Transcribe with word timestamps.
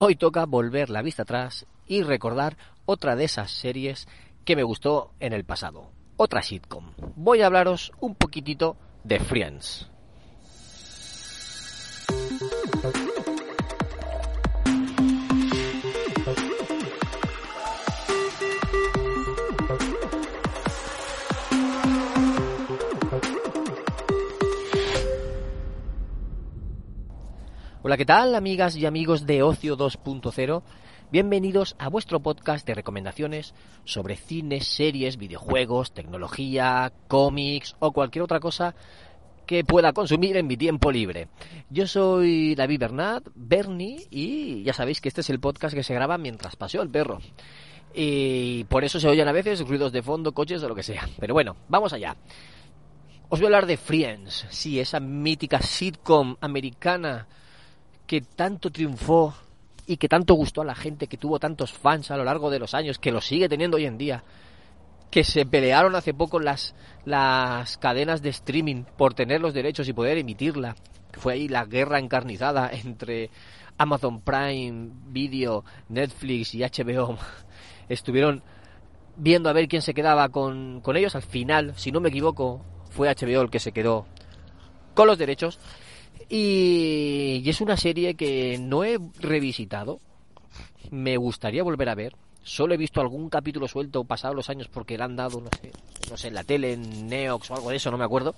Hoy 0.00 0.14
toca 0.14 0.46
volver 0.46 0.90
la 0.90 1.02
vista 1.02 1.22
atrás 1.22 1.66
y 1.88 2.04
recordar 2.04 2.56
otra 2.86 3.16
de 3.16 3.24
esas 3.24 3.50
series 3.50 4.06
que 4.44 4.54
me 4.54 4.62
gustó 4.62 5.10
en 5.18 5.32
el 5.32 5.44
pasado. 5.44 5.90
Otra 6.16 6.40
sitcom. 6.40 6.92
Voy 7.16 7.42
a 7.42 7.46
hablaros 7.46 7.90
un 7.98 8.14
poquitito 8.14 8.76
de 9.02 9.18
Friends. 9.18 9.90
Hola, 27.88 27.96
¿qué 27.96 28.04
tal, 28.04 28.34
amigas 28.34 28.76
y 28.76 28.84
amigos 28.84 29.24
de 29.24 29.42
Ocio 29.42 29.74
2.0? 29.74 30.62
Bienvenidos 31.10 31.74
a 31.78 31.88
vuestro 31.88 32.20
podcast 32.20 32.66
de 32.66 32.74
recomendaciones 32.74 33.54
sobre 33.84 34.16
cines, 34.16 34.66
series, 34.66 35.16
videojuegos, 35.16 35.92
tecnología, 35.92 36.92
cómics 37.08 37.76
o 37.78 37.92
cualquier 37.92 38.24
otra 38.24 38.40
cosa 38.40 38.74
que 39.46 39.64
pueda 39.64 39.94
consumir 39.94 40.36
en 40.36 40.46
mi 40.46 40.58
tiempo 40.58 40.92
libre. 40.92 41.28
Yo 41.70 41.86
soy 41.86 42.54
David 42.54 42.80
Bernat, 42.80 43.26
Bernie, 43.34 44.06
y 44.10 44.62
ya 44.64 44.74
sabéis 44.74 45.00
que 45.00 45.08
este 45.08 45.22
es 45.22 45.30
el 45.30 45.40
podcast 45.40 45.74
que 45.74 45.82
se 45.82 45.94
graba 45.94 46.18
mientras 46.18 46.56
paseo 46.56 46.82
el 46.82 46.90
perro. 46.90 47.20
Y 47.94 48.64
por 48.64 48.84
eso 48.84 49.00
se 49.00 49.08
oyen 49.08 49.28
a 49.28 49.32
veces 49.32 49.66
ruidos 49.66 49.92
de 49.92 50.02
fondo, 50.02 50.34
coches 50.34 50.62
o 50.62 50.68
lo 50.68 50.74
que 50.74 50.82
sea. 50.82 51.08
Pero 51.18 51.32
bueno, 51.32 51.56
vamos 51.70 51.94
allá. 51.94 52.18
Os 53.30 53.40
voy 53.40 53.46
a 53.46 53.48
hablar 53.48 53.64
de 53.64 53.78
Friends, 53.78 54.46
sí, 54.50 54.78
esa 54.78 55.00
mítica 55.00 55.62
sitcom 55.62 56.36
americana 56.42 57.26
que 58.08 58.22
tanto 58.22 58.70
triunfó 58.70 59.34
y 59.86 59.98
que 59.98 60.08
tanto 60.08 60.34
gustó 60.34 60.62
a 60.62 60.64
la 60.64 60.74
gente, 60.74 61.06
que 61.06 61.18
tuvo 61.18 61.38
tantos 61.38 61.72
fans 61.72 62.10
a 62.10 62.16
lo 62.16 62.24
largo 62.24 62.50
de 62.50 62.58
los 62.58 62.74
años, 62.74 62.98
que 62.98 63.12
lo 63.12 63.20
sigue 63.20 63.48
teniendo 63.48 63.76
hoy 63.76 63.84
en 63.84 63.98
día, 63.98 64.24
que 65.10 65.24
se 65.24 65.44
pelearon 65.44 65.94
hace 65.94 66.14
poco 66.14 66.40
las, 66.40 66.74
las 67.04 67.76
cadenas 67.76 68.22
de 68.22 68.30
streaming 68.30 68.84
por 68.96 69.12
tener 69.14 69.42
los 69.42 69.54
derechos 69.54 69.88
y 69.88 69.92
poder 69.92 70.18
emitirla. 70.18 70.74
Fue 71.12 71.34
ahí 71.34 71.48
la 71.48 71.66
guerra 71.66 71.98
encarnizada 71.98 72.70
entre 72.72 73.30
Amazon 73.76 74.22
Prime 74.22 74.88
Video, 75.08 75.64
Netflix 75.90 76.54
y 76.54 76.62
HBO. 76.62 77.18
Estuvieron 77.90 78.42
viendo 79.16 79.50
a 79.50 79.52
ver 79.52 79.68
quién 79.68 79.82
se 79.82 79.94
quedaba 79.94 80.30
con, 80.30 80.80
con 80.80 80.96
ellos. 80.96 81.14
Al 81.14 81.22
final, 81.22 81.74
si 81.76 81.92
no 81.92 82.00
me 82.00 82.08
equivoco, 82.08 82.64
fue 82.90 83.14
HBO 83.14 83.42
el 83.42 83.50
que 83.50 83.60
se 83.60 83.72
quedó 83.72 84.06
con 84.94 85.06
los 85.06 85.18
derechos. 85.18 85.58
Y, 86.28 87.42
es 87.46 87.60
una 87.60 87.76
serie 87.76 88.14
que 88.14 88.58
no 88.58 88.84
he 88.84 88.98
revisitado. 89.20 90.00
Me 90.90 91.16
gustaría 91.16 91.62
volver 91.62 91.88
a 91.88 91.94
ver. 91.94 92.14
Solo 92.42 92.74
he 92.74 92.78
visto 92.78 93.00
algún 93.00 93.28
capítulo 93.28 93.68
suelto 93.68 94.04
pasado 94.04 94.34
los 94.34 94.48
años 94.48 94.68
porque 94.68 94.96
le 94.96 95.04
han 95.04 95.16
dado, 95.16 95.40
no 95.40 95.50
sé, 95.60 95.70
no 96.10 96.16
sé, 96.16 96.28
en 96.28 96.34
la 96.34 96.44
tele, 96.44 96.72
en 96.72 97.06
Neox 97.06 97.50
o 97.50 97.54
algo 97.56 97.70
de 97.70 97.76
eso, 97.76 97.90
no 97.90 97.98
me 97.98 98.04
acuerdo. 98.04 98.34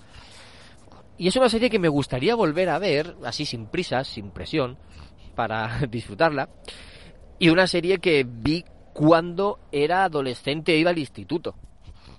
Y 1.16 1.28
es 1.28 1.36
una 1.36 1.48
serie 1.48 1.70
que 1.70 1.78
me 1.78 1.88
gustaría 1.88 2.34
volver 2.34 2.70
a 2.70 2.78
ver, 2.78 3.14
así 3.24 3.44
sin 3.44 3.66
prisas, 3.66 4.08
sin 4.08 4.30
presión, 4.30 4.78
para 5.34 5.80
disfrutarla. 5.90 6.48
Y 7.38 7.50
una 7.50 7.66
serie 7.66 7.98
que 7.98 8.26
vi 8.28 8.64
cuando 8.92 9.60
era 9.70 10.04
adolescente 10.04 10.72
e 10.72 10.78
iba 10.78 10.90
al 10.90 10.98
instituto. 10.98 11.54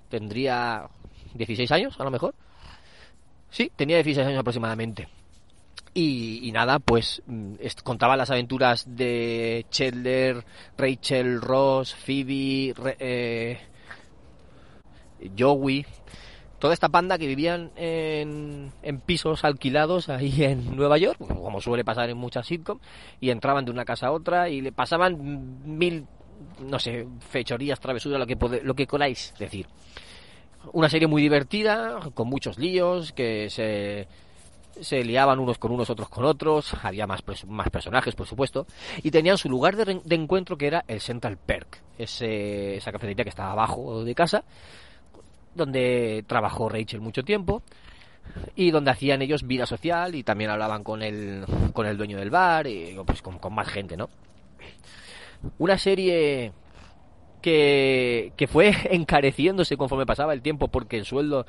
Tendría 0.08 0.88
16 1.34 1.70
años, 1.72 2.00
a 2.00 2.04
lo 2.04 2.10
mejor. 2.10 2.34
Sí, 3.50 3.70
tenía 3.76 3.96
16 3.96 4.26
años 4.26 4.40
aproximadamente. 4.40 5.08
Y, 5.94 6.50
nada, 6.52 6.78
pues 6.78 7.22
mm, 7.26 7.54
contaba 7.84 8.16
las 8.16 8.30
aventuras 8.30 8.86
de 8.88 9.66
Chandler, 9.70 10.42
Rachel, 10.78 11.40
Ross, 11.42 11.94
Phoebe, 11.94 12.72
eh, 12.98 13.58
Joey, 15.38 15.84
toda 16.58 16.72
esta 16.72 16.88
panda 16.88 17.18
que 17.18 17.26
vivían 17.26 17.72
en, 17.76 18.72
en, 18.82 19.00
pisos 19.00 19.44
alquilados 19.44 20.08
ahí 20.08 20.32
en 20.44 20.76
Nueva 20.76 20.96
York, 20.96 21.18
como 21.18 21.60
suele 21.60 21.84
pasar 21.84 22.08
en 22.08 22.16
muchas 22.16 22.46
sitcoms, 22.46 22.80
y 23.20 23.28
entraban 23.28 23.66
de 23.66 23.70
una 23.70 23.84
casa 23.84 24.06
a 24.06 24.12
otra 24.12 24.48
y 24.48 24.62
le 24.62 24.72
pasaban 24.72 25.76
mil, 25.76 26.06
no 26.58 26.78
sé, 26.78 27.06
fechorías, 27.28 27.80
travesuras, 27.80 28.18
lo 28.18 28.26
que, 28.26 28.60
lo 28.62 28.74
que 28.74 28.86
decir. 29.38 29.66
Una 30.72 30.88
serie 30.88 31.08
muy 31.08 31.20
divertida, 31.20 31.98
con 32.14 32.28
muchos 32.28 32.56
líos, 32.56 33.12
que 33.12 33.50
se 33.50 34.06
se 34.80 35.04
liaban 35.04 35.38
unos 35.38 35.58
con 35.58 35.72
unos, 35.72 35.90
otros 35.90 36.08
con 36.08 36.24
otros, 36.24 36.74
había 36.82 37.06
más, 37.06 37.22
más 37.46 37.70
personajes, 37.70 38.14
por 38.14 38.26
supuesto, 38.26 38.66
y 39.02 39.10
tenían 39.10 39.38
su 39.38 39.48
lugar 39.48 39.76
de, 39.76 40.14
encuentro 40.14 40.56
que 40.56 40.66
era 40.66 40.84
el 40.88 41.00
Central 41.00 41.36
Perk, 41.36 41.82
ese, 41.98 42.76
esa 42.76 42.92
cafetería 42.92 43.24
que 43.24 43.30
estaba 43.30 43.52
abajo 43.52 44.04
de 44.04 44.14
casa, 44.14 44.44
donde 45.54 46.24
trabajó 46.26 46.68
Rachel 46.68 47.00
mucho 47.00 47.22
tiempo, 47.22 47.62
y 48.54 48.70
donde 48.70 48.90
hacían 48.90 49.22
ellos 49.22 49.46
vida 49.46 49.66
social 49.66 50.14
y 50.14 50.22
también 50.22 50.50
hablaban 50.50 50.84
con 50.84 51.02
el, 51.02 51.44
con 51.72 51.86
el 51.86 51.96
dueño 51.96 52.18
del 52.18 52.30
bar 52.30 52.66
y 52.66 52.96
pues 53.04 53.20
con, 53.20 53.38
con 53.38 53.54
más 53.54 53.68
gente, 53.68 53.96
¿no? 53.96 54.08
Una 55.58 55.76
serie 55.76 56.52
que, 57.40 58.32
que 58.36 58.46
fue 58.46 58.72
encareciéndose 58.90 59.76
conforme 59.76 60.06
pasaba 60.06 60.32
el 60.32 60.40
tiempo 60.40 60.68
porque 60.68 60.96
el 60.96 61.04
sueldo 61.04 61.46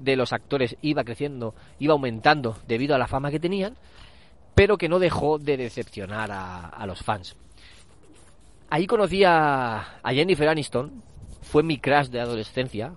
de 0.00 0.16
los 0.16 0.32
actores 0.32 0.76
iba 0.82 1.04
creciendo, 1.04 1.54
iba 1.78 1.92
aumentando 1.92 2.56
debido 2.66 2.94
a 2.94 2.98
la 2.98 3.06
fama 3.06 3.30
que 3.30 3.40
tenían, 3.40 3.76
pero 4.54 4.76
que 4.76 4.88
no 4.88 4.98
dejó 4.98 5.38
de 5.38 5.56
decepcionar 5.56 6.30
a, 6.32 6.86
los 6.86 7.02
fans. 7.02 7.36
Ahí 8.68 8.86
conocí 8.86 9.22
a, 9.24 10.00
Jennifer 10.06 10.48
Aniston, 10.48 11.02
fue 11.42 11.62
mi 11.62 11.78
crush 11.78 12.08
de 12.08 12.20
adolescencia, 12.20 12.92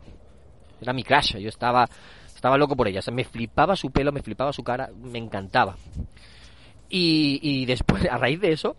era 0.81 0.93
mi 0.93 1.03
crush, 1.03 1.37
yo 1.37 1.49
estaba, 1.49 1.87
estaba 2.35 2.57
loco 2.57 2.75
por 2.75 2.87
ella, 2.87 3.01
me 3.11 3.23
flipaba 3.23 3.75
su 3.75 3.91
pelo, 3.91 4.11
me 4.11 4.21
flipaba 4.21 4.53
su 4.53 4.63
cara, 4.63 4.89
me 5.01 5.19
encantaba. 5.19 5.77
Y, 6.89 7.39
y 7.41 7.65
después, 7.65 8.05
a 8.11 8.17
raíz 8.17 8.39
de 8.41 8.51
eso, 8.51 8.75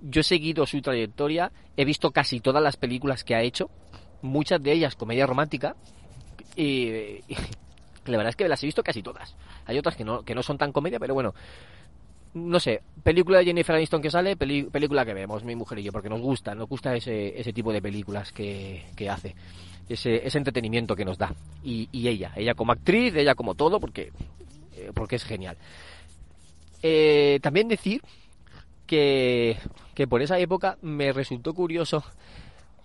yo 0.00 0.20
he 0.20 0.24
seguido 0.24 0.66
su 0.66 0.80
trayectoria, 0.80 1.52
he 1.76 1.84
visto 1.84 2.10
casi 2.10 2.40
todas 2.40 2.62
las 2.62 2.76
películas 2.76 3.24
que 3.24 3.34
ha 3.34 3.42
hecho, 3.42 3.70
muchas 4.22 4.62
de 4.62 4.72
ellas 4.72 4.96
comedia 4.96 5.26
romántica, 5.26 5.76
y, 6.60 7.20
la 8.06 8.16
verdad 8.16 8.30
es 8.30 8.36
que 8.36 8.48
las 8.48 8.62
he 8.62 8.66
visto 8.66 8.82
casi 8.82 9.02
todas. 9.02 9.34
Hay 9.66 9.78
otras 9.78 9.96
que 9.96 10.04
no, 10.04 10.22
que 10.22 10.34
no 10.34 10.42
son 10.42 10.58
tan 10.58 10.72
comedia, 10.72 10.98
pero 10.98 11.14
bueno. 11.14 11.34
No 12.32 12.60
sé, 12.60 12.80
película 13.02 13.38
de 13.38 13.46
Jennifer 13.46 13.74
Aniston 13.74 14.00
que 14.00 14.08
sale, 14.08 14.36
película 14.36 15.04
que 15.04 15.14
vemos 15.14 15.42
mi 15.42 15.56
mujer 15.56 15.80
y 15.80 15.82
yo, 15.82 15.90
porque 15.90 16.08
nos 16.08 16.20
gusta, 16.20 16.54
nos 16.54 16.68
gusta 16.68 16.94
ese, 16.94 17.40
ese 17.40 17.52
tipo 17.52 17.72
de 17.72 17.82
películas 17.82 18.30
que, 18.30 18.84
que 18.94 19.10
hace, 19.10 19.34
ese, 19.88 20.24
ese 20.24 20.38
entretenimiento 20.38 20.94
que 20.94 21.04
nos 21.04 21.18
da. 21.18 21.34
Y, 21.64 21.88
y 21.90 22.06
ella, 22.06 22.30
ella 22.36 22.54
como 22.54 22.70
actriz, 22.70 23.16
ella 23.16 23.34
como 23.34 23.56
todo, 23.56 23.80
porque, 23.80 24.12
eh, 24.76 24.92
porque 24.94 25.16
es 25.16 25.24
genial. 25.24 25.56
Eh, 26.84 27.40
también 27.42 27.66
decir 27.66 28.00
que, 28.86 29.58
que 29.94 30.06
por 30.06 30.22
esa 30.22 30.38
época 30.38 30.78
me 30.82 31.12
resultó 31.12 31.52
curioso 31.52 32.04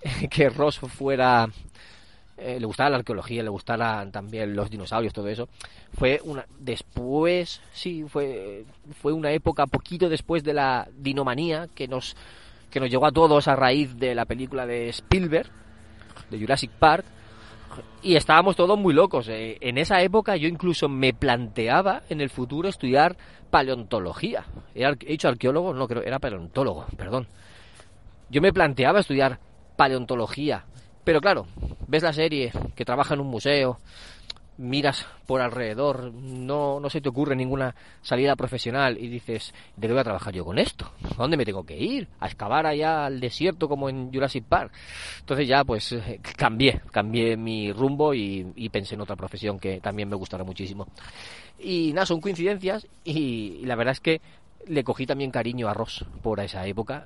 que 0.32 0.50
Ross 0.50 0.80
fuera 0.80 1.48
eh, 2.38 2.60
le 2.60 2.66
gustaba 2.66 2.90
la 2.90 2.98
arqueología, 2.98 3.44
le 3.44 3.50
gustaban 3.50 4.12
también 4.12 4.56
los 4.56 4.70
dinosaurios, 4.70 5.14
todo 5.14 5.28
eso. 5.28 5.48
Fue 5.94 6.20
una 6.24 6.46
después, 6.60 7.62
sí, 7.74 8.04
fue 8.08 8.66
fue 9.02 9.14
una 9.14 9.32
época 9.32 9.68
poquito 9.68 10.10
después 10.10 10.44
de 10.44 10.54
la 10.54 10.88
dinomanía 10.98 11.68
que 11.74 11.88
nos 11.88 12.16
que 12.70 12.80
nos 12.82 12.90
llegó 12.90 13.06
a 13.06 13.12
todos 13.12 13.48
a 13.48 13.56
raíz 13.56 13.96
de 13.98 14.14
la 14.14 14.26
película 14.26 14.66
de 14.66 14.90
Spielberg, 14.90 15.50
de 16.30 16.40
Jurassic 16.40 16.72
Park, 16.72 17.06
y 18.02 18.16
estábamos 18.16 18.58
todos 18.58 18.78
muy 18.78 18.94
locos. 18.94 19.30
Eh, 19.30 19.58
en 19.62 19.78
esa 19.78 20.02
época 20.02 20.36
yo 20.36 20.48
incluso 20.48 20.90
me 20.90 21.14
planteaba 21.14 22.04
en 22.10 22.20
el 22.20 22.30
futuro 22.30 22.68
estudiar 22.68 23.16
paleontología. 23.50 24.46
He 24.74 24.86
dicho 25.08 25.30
arqueólogo, 25.30 25.74
no 25.74 25.88
creo, 25.88 26.04
era 26.04 26.20
paleontólogo, 26.20 26.86
perdón. 26.98 27.28
Yo 28.30 28.42
me 28.42 28.52
planteaba 28.52 29.00
estudiar 29.00 29.40
paleontología, 29.78 30.66
pero 31.06 31.22
claro, 31.22 31.46
ves 31.88 32.04
la 32.04 32.12
serie, 32.12 32.52
que 32.76 32.84
trabaja 32.84 33.14
en 33.14 33.22
un 33.22 33.28
museo, 33.28 33.78
miras 34.58 35.06
por 35.28 35.42
alrededor, 35.42 36.12
no, 36.14 36.80
no 36.80 36.90
se 36.90 37.00
te 37.00 37.10
ocurre 37.10 37.36
ninguna 37.36 37.76
salida 38.02 38.36
profesional 38.36 38.98
y 39.00 39.08
dices, 39.08 39.54
¿de 39.76 39.88
qué 39.88 39.94
voy 39.94 40.02
a 40.02 40.04
trabajar 40.04 40.34
yo 40.34 40.44
con 40.44 40.58
esto? 40.58 40.92
¿A 41.12 41.18
dónde 41.18 41.38
me 41.38 41.46
tengo 41.46 41.64
que 41.64 41.78
ir? 41.78 42.08
¿A 42.20 42.26
excavar 42.26 42.66
allá 42.66 43.06
al 43.06 43.20
desierto 43.20 43.68
como 43.68 43.88
en 43.88 44.12
Jurassic 44.12 44.46
Park? 44.46 44.72
Entonces 45.20 45.48
ya 45.48 45.64
pues 45.64 45.92
eh, 45.92 46.20
cambié, 46.38 46.82
cambié 46.92 47.38
mi 47.38 47.72
rumbo 47.72 48.14
y, 48.14 48.70
pensé 48.72 48.96
en 48.96 49.02
otra 49.02 49.16
profesión 49.16 49.60
que 49.60 49.80
también 49.80 50.10
me 50.10 50.16
gustará 50.16 50.44
muchísimo. 50.44 50.88
Y 51.60 51.92
nada, 51.94 52.08
son 52.08 52.20
coincidencias 52.20 52.88
y, 53.04 53.62
la 53.64 53.76
verdad 53.76 53.92
es 53.92 54.00
que 54.00 54.22
le 54.68 54.84
cogí 54.84 55.06
también 55.06 55.30
cariño 55.30 55.70
a 55.70 55.74
Ross 55.74 56.04
por 56.24 56.40
esa 56.40 56.66
época 56.66 57.06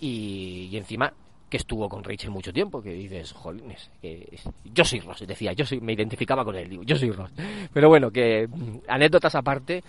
y 0.00 0.76
encima 0.76 1.12
que 1.48 1.56
estuvo 1.56 1.88
con 1.88 2.04
Rachel 2.04 2.30
mucho 2.30 2.52
tiempo, 2.52 2.82
que 2.82 2.92
dices, 2.92 3.32
jolines, 3.32 3.90
que 4.02 4.38
yo 4.64 4.84
soy 4.84 5.00
Ross, 5.00 5.26
decía, 5.26 5.52
yo 5.52 5.64
soy, 5.64 5.80
me 5.80 5.94
identificaba 5.94 6.44
con 6.44 6.56
él, 6.56 6.68
digo, 6.68 6.82
yo 6.82 6.96
soy 6.96 7.10
Ross. 7.10 7.30
Pero 7.72 7.88
bueno, 7.88 8.10
que 8.10 8.46
mm, 8.46 8.78
anécdotas 8.88 9.34
aparte, 9.34 9.82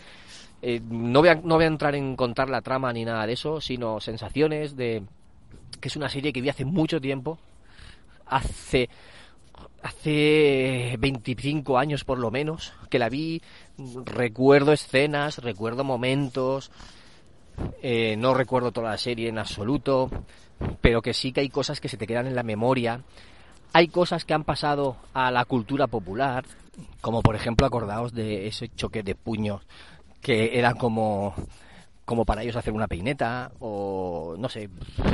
eh, 0.62 0.80
no, 0.90 1.20
voy 1.20 1.30
a, 1.30 1.36
no 1.36 1.56
voy 1.56 1.66
a 1.66 1.68
entrar 1.68 1.96
en 1.96 2.16
contar 2.16 2.50
la 2.50 2.62
trama 2.62 2.94
ni 2.94 3.04
nada 3.04 3.26
de 3.28 3.34
eso, 3.34 3.60
sino 3.60 4.00
sensaciones 4.00 4.76
de 4.76 5.04
que 5.80 5.88
es 5.88 5.96
una 5.96 6.10
serie 6.10 6.34
que 6.34 6.42
vi 6.42 6.50
hace 6.50 6.66
mucho 6.66 7.00
tiempo, 7.00 7.40
hace 8.26 8.90
hace 9.82 10.96
25 11.00 11.78
años 11.78 12.04
por 12.04 12.20
lo 12.20 12.32
menos, 12.32 12.74
que 12.90 13.00
la 13.00 13.10
vi, 13.10 13.42
recuerdo 14.06 14.74
escenas, 14.74 15.38
recuerdo 15.40 15.84
momentos, 15.84 16.72
eh, 17.82 18.16
no 18.18 18.34
recuerdo 18.34 18.72
toda 18.72 18.92
la 18.92 18.98
serie 18.98 19.30
en 19.30 19.38
absoluto, 19.38 20.10
pero 20.82 21.02
que 21.02 21.14
sí 21.14 21.32
que 21.32 21.42
hay 21.42 21.50
cosas 21.50 21.80
que 21.80 21.90
se 21.90 21.98
te 21.98 22.08
quedan 22.08 22.28
en 22.28 22.36
la 22.36 22.44
memoria. 22.44 23.02
Hay 23.74 23.88
cosas 23.88 24.26
que 24.26 24.34
han 24.34 24.44
pasado 24.44 24.98
a 25.14 25.32
la 25.32 25.46
cultura 25.46 25.88
popular, 25.88 26.46
como 27.02 27.22
por 27.22 27.36
ejemplo 27.36 27.68
acordaos 27.68 28.14
de 28.14 28.48
ese 28.48 28.70
choque 28.70 29.04
de 29.04 29.16
puños 29.16 29.62
que 30.22 30.58
era 30.58 30.74
como 30.74 31.34
como 32.06 32.26
para 32.26 32.42
ellos 32.42 32.56
hacer 32.56 32.74
una 32.74 32.88
peineta 32.88 33.52
o 33.60 34.36
no 34.40 34.50
sé, 34.50 34.68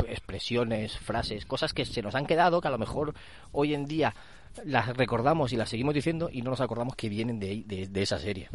expresiones, 0.08 0.98
frases, 0.98 1.46
cosas 1.46 1.74
que 1.74 1.84
se 1.84 2.02
nos 2.02 2.16
han 2.16 2.26
quedado 2.26 2.62
que 2.62 2.70
a 2.70 2.72
lo 2.72 2.78
mejor 2.78 3.14
hoy 3.52 3.74
en 3.74 3.86
día 3.86 4.16
las 4.64 4.96
recordamos 4.96 5.52
y 5.52 5.58
las 5.58 5.68
seguimos 5.68 5.94
diciendo 5.94 6.30
y 6.32 6.42
no 6.42 6.52
nos 6.52 6.62
acordamos 6.62 6.96
que 6.96 7.10
vienen 7.10 7.38
de, 7.38 7.66
de, 7.66 8.02
esa 8.02 8.18
serie. 8.18 8.48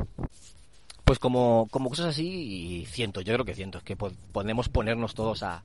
Pues 1.04 1.18
como, 1.18 1.68
como 1.70 1.90
cosas 1.90 2.06
así, 2.06 2.80
y 2.80 2.86
cientos, 2.86 3.24
yo 3.26 3.34
creo 3.34 3.44
que 3.44 3.54
cientos, 3.54 3.82
que 3.82 3.96
podemos 3.96 4.70
ponernos 4.70 5.12
todos 5.12 5.42
a, 5.42 5.62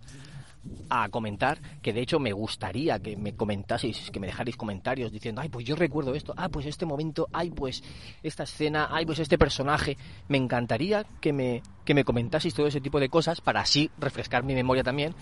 a 0.90 1.10
comentar, 1.10 1.62
que 1.82 1.94
de 1.94 2.02
hecho 2.02 2.20
me 2.20 2.32
gustaría 2.32 3.00
que 3.00 3.18
me 3.18 3.34
comentaseis, 3.34 4.12
que 4.12 4.20
me 4.20 4.28
dejarais 4.28 4.56
comentarios 4.56 5.12
diciendo, 5.12 5.42
ay, 5.42 5.50
pues 5.50 5.66
yo 5.66 5.76
recuerdo 5.76 6.14
esto, 6.14 6.34
ah, 6.38 6.50
pues 6.50 6.66
este 6.66 6.86
momento, 6.86 7.28
ay, 7.34 7.52
pues 7.52 7.84
esta 8.22 8.44
escena, 8.44 8.90
ay, 8.92 9.06
pues 9.06 9.20
este 9.20 9.38
personaje. 9.38 9.98
Me 10.28 10.38
encantaría 10.38 11.06
que 11.22 11.34
me, 11.34 11.64
que 11.84 11.94
me 11.94 12.04
comentaseis 12.04 12.54
todo 12.54 12.68
ese 12.68 12.82
tipo 12.82 13.00
de 13.00 13.10
cosas 13.10 13.42
para 13.42 13.62
así 13.62 13.90
refrescar 13.98 14.44
mi 14.44 14.54
memoria 14.54 14.84
también 14.84 15.16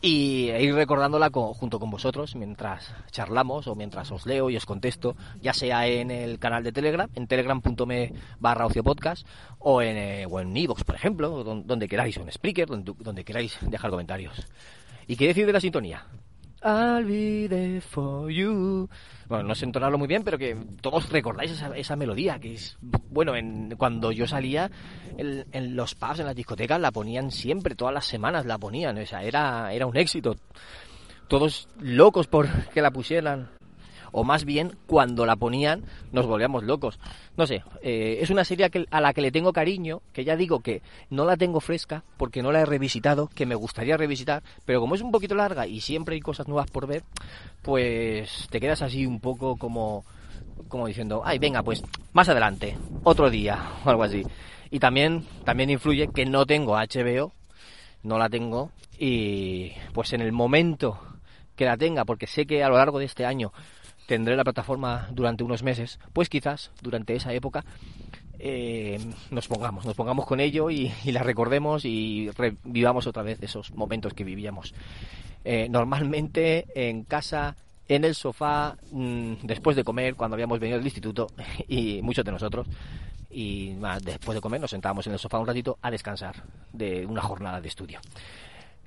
y 0.00 0.50
ir 0.50 0.74
recordándola 0.74 1.30
junto 1.30 1.80
con 1.80 1.90
vosotros 1.90 2.36
mientras 2.36 2.94
charlamos 3.10 3.66
o 3.66 3.74
mientras 3.74 4.10
os 4.12 4.26
leo 4.26 4.50
y 4.50 4.56
os 4.56 4.66
contesto, 4.66 5.16
ya 5.40 5.52
sea 5.52 5.86
en 5.86 6.10
el 6.10 6.38
canal 6.38 6.62
de 6.62 6.72
Telegram, 6.72 7.08
en 7.14 7.26
telegram.me 7.26 8.12
barra 8.38 8.68
podcast 8.68 9.26
o 9.58 9.82
en, 9.82 9.96
eh, 9.96 10.26
o 10.28 10.40
en 10.40 10.54
por 10.84 10.94
ejemplo, 10.94 11.42
donde, 11.44 11.88
queráis, 11.88 12.16
o 12.18 12.22
en 12.22 12.30
Spreaker, 12.30 12.68
donde, 12.68 12.92
donde 12.98 13.24
queráis 13.24 13.58
dejar 13.62 13.90
comentarios. 13.90 14.46
¿Y 15.06 15.16
qué 15.16 15.26
decir 15.26 15.46
de 15.46 15.52
la 15.52 15.60
sintonía? 15.60 16.06
I'll 16.62 17.04
be 17.04 17.46
there 17.48 17.80
for 17.80 18.30
you. 18.30 18.88
Bueno, 19.28 19.44
no 19.44 19.54
sé 19.54 19.64
entonarlo 19.64 19.98
muy 19.98 20.08
bien, 20.08 20.24
pero 20.24 20.38
que 20.38 20.56
todos 20.80 21.08
recordáis 21.10 21.52
esa, 21.52 21.76
esa 21.76 21.96
melodía, 21.96 22.38
que 22.38 22.54
es, 22.54 22.76
bueno, 22.80 23.36
en, 23.36 23.76
cuando 23.76 24.10
yo 24.10 24.26
salía 24.26 24.70
en, 25.16 25.76
los 25.76 25.94
pubs, 25.94 26.20
en 26.20 26.26
las 26.26 26.34
discotecas, 26.34 26.80
la 26.80 26.90
ponían 26.90 27.30
siempre, 27.30 27.74
todas 27.74 27.94
las 27.94 28.06
semanas 28.06 28.46
la 28.46 28.58
ponían, 28.58 28.98
o 28.98 29.06
sea, 29.06 29.22
era, 29.22 29.72
era 29.72 29.86
un 29.86 29.96
éxito. 29.96 30.36
Todos 31.28 31.68
locos 31.78 32.26
por 32.26 32.48
que 32.70 32.80
la 32.80 32.90
pusieran 32.90 33.50
o 34.12 34.24
más 34.24 34.44
bien 34.44 34.76
cuando 34.86 35.26
la 35.26 35.36
ponían 35.36 35.84
nos 36.12 36.26
volvíamos 36.26 36.64
locos. 36.64 36.98
No 37.36 37.46
sé, 37.46 37.62
eh, 37.82 38.18
es 38.20 38.30
una 38.30 38.44
serie 38.44 38.70
a 38.90 39.00
la 39.00 39.12
que 39.12 39.20
le 39.20 39.30
tengo 39.30 39.52
cariño, 39.52 40.02
que 40.12 40.24
ya 40.24 40.36
digo 40.36 40.60
que 40.60 40.82
no 41.10 41.24
la 41.24 41.36
tengo 41.36 41.60
fresca 41.60 42.02
porque 42.16 42.42
no 42.42 42.52
la 42.52 42.60
he 42.60 42.66
revisitado, 42.66 43.28
que 43.28 43.46
me 43.46 43.54
gustaría 43.54 43.96
revisitar, 43.96 44.42
pero 44.64 44.80
como 44.80 44.94
es 44.94 45.02
un 45.02 45.12
poquito 45.12 45.34
larga 45.34 45.66
y 45.66 45.80
siempre 45.80 46.14
hay 46.14 46.20
cosas 46.20 46.48
nuevas 46.48 46.70
por 46.70 46.86
ver, 46.86 47.02
pues 47.62 48.48
te 48.50 48.60
quedas 48.60 48.82
así 48.82 49.06
un 49.06 49.20
poco 49.20 49.56
como 49.56 50.04
como 50.68 50.86
diciendo, 50.86 51.22
ay, 51.24 51.38
venga, 51.38 51.62
pues 51.62 51.82
más 52.12 52.28
adelante, 52.28 52.76
otro 53.04 53.30
día 53.30 53.72
o 53.84 53.90
algo 53.90 54.02
así. 54.02 54.22
Y 54.70 54.78
también 54.80 55.24
también 55.44 55.70
influye 55.70 56.08
que 56.08 56.26
no 56.26 56.44
tengo 56.44 56.76
HBO, 56.76 57.32
no 58.02 58.18
la 58.18 58.28
tengo 58.28 58.70
y 58.98 59.72
pues 59.92 60.12
en 60.12 60.20
el 60.20 60.32
momento 60.32 60.98
que 61.56 61.64
la 61.64 61.76
tenga, 61.76 62.04
porque 62.04 62.26
sé 62.26 62.46
que 62.46 62.62
a 62.62 62.68
lo 62.68 62.76
largo 62.76 62.98
de 62.98 63.04
este 63.04 63.24
año 63.24 63.52
tendré 64.08 64.36
la 64.36 64.42
plataforma 64.42 65.06
durante 65.12 65.44
unos 65.44 65.62
meses, 65.62 66.00
pues 66.14 66.30
quizás 66.30 66.70
durante 66.80 67.14
esa 67.14 67.34
época 67.34 67.62
eh, 68.38 68.98
nos 69.30 69.48
pongamos, 69.48 69.84
nos 69.84 69.94
pongamos 69.94 70.24
con 70.24 70.40
ello 70.40 70.70
y, 70.70 70.90
la 71.04 71.22
recordemos 71.22 71.84
y 71.84 72.30
revivamos 72.30 73.06
otra 73.06 73.22
vez 73.22 73.38
esos 73.42 73.70
momentos 73.74 74.14
que 74.14 74.24
vivíamos. 74.24 74.74
Eh, 75.44 75.68
normalmente 75.68 76.64
en 76.74 77.04
casa, 77.04 77.54
en 77.86 78.06
el 78.06 78.14
sofá, 78.14 78.78
mm, 78.92 79.34
después 79.42 79.76
de 79.76 79.84
comer, 79.84 80.14
cuando 80.14 80.36
habíamos 80.36 80.58
venido 80.58 80.78
del 80.78 80.86
instituto, 80.86 81.26
y 81.68 82.00
muchos 82.00 82.24
de 82.24 82.32
nosotros, 82.32 82.66
y 83.30 83.74
después 84.02 84.36
de 84.36 84.40
comer 84.40 84.58
nos 84.58 84.70
sentábamos 84.70 85.06
en 85.06 85.12
el 85.12 85.18
sofá 85.18 85.38
un 85.38 85.46
ratito 85.46 85.76
a 85.82 85.90
descansar 85.90 86.34
de 86.72 87.04
una 87.04 87.20
jornada 87.20 87.60
de 87.60 87.68
estudio. 87.68 88.00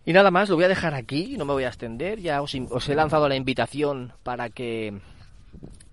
Y 0.05 0.13
nada 0.13 0.31
más, 0.31 0.49
lo 0.49 0.55
voy 0.55 0.65
a 0.65 0.69
dejar 0.69 0.95
aquí, 0.95 1.35
no 1.37 1.45
me 1.45 1.53
voy 1.53 1.63
a 1.63 1.67
extender. 1.67 2.19
Ya 2.19 2.41
os, 2.41 2.55
os 2.69 2.89
he 2.89 2.95
lanzado 2.95 3.29
la 3.29 3.35
invitación 3.35 4.13
para 4.23 4.49
que, 4.49 4.99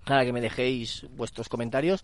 para 0.05 0.25
que 0.25 0.33
me 0.33 0.41
dejéis 0.41 1.05
vuestros 1.15 1.47
comentarios. 1.47 2.03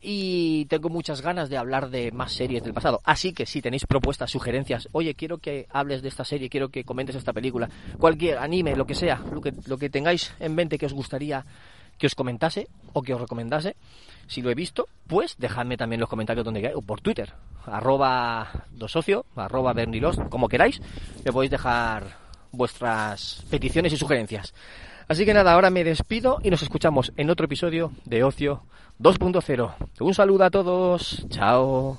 Y 0.00 0.66
tengo 0.66 0.88
muchas 0.88 1.22
ganas 1.22 1.48
de 1.48 1.56
hablar 1.56 1.90
de 1.90 2.12
más 2.12 2.32
series 2.32 2.62
del 2.62 2.74
pasado. 2.74 3.00
Así 3.04 3.32
que 3.32 3.46
si 3.46 3.62
tenéis 3.62 3.86
propuestas, 3.86 4.30
sugerencias, 4.30 4.88
oye, 4.92 5.14
quiero 5.14 5.38
que 5.38 5.66
hables 5.70 6.02
de 6.02 6.08
esta 6.08 6.24
serie, 6.24 6.50
quiero 6.50 6.68
que 6.68 6.84
comentes 6.84 7.16
esta 7.16 7.32
película, 7.32 7.70
cualquier 7.98 8.38
anime, 8.38 8.76
lo 8.76 8.86
que 8.86 8.94
sea, 8.94 9.22
lo 9.32 9.40
que, 9.40 9.52
lo 9.66 9.78
que 9.78 9.88
tengáis 9.88 10.34
en 10.38 10.54
mente 10.54 10.78
que 10.78 10.86
os 10.86 10.92
gustaría 10.92 11.44
que 11.98 12.06
os 12.06 12.14
comentase 12.14 12.68
o 12.92 13.02
que 13.02 13.14
os 13.14 13.20
recomendase, 13.20 13.76
si 14.26 14.42
lo 14.42 14.50
he 14.50 14.54
visto, 14.54 14.88
pues 15.06 15.36
dejadme 15.38 15.76
también 15.76 16.00
los 16.00 16.08
comentarios 16.08 16.44
donde 16.44 16.60
queráis, 16.60 16.78
o 16.78 16.82
por 16.82 17.00
Twitter, 17.00 17.32
arroba 17.64 18.64
dosocio, 18.70 19.24
arroba 19.36 19.72
bernilos, 19.72 20.16
como 20.30 20.48
queráis, 20.48 20.80
me 21.24 21.32
podéis 21.32 21.50
dejar 21.50 22.16
vuestras 22.52 23.44
peticiones 23.50 23.92
y 23.92 23.96
sugerencias. 23.96 24.54
Así 25.08 25.24
que 25.24 25.34
nada, 25.34 25.52
ahora 25.52 25.70
me 25.70 25.84
despido 25.84 26.38
y 26.42 26.50
nos 26.50 26.62
escuchamos 26.62 27.12
en 27.16 27.30
otro 27.30 27.46
episodio 27.46 27.92
de 28.04 28.24
Ocio 28.24 28.62
2.0. 29.00 29.74
Un 30.00 30.14
saludo 30.14 30.44
a 30.44 30.50
todos, 30.50 31.26
chao. 31.28 31.98